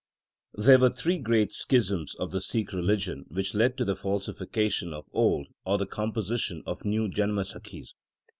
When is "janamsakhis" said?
7.07-7.93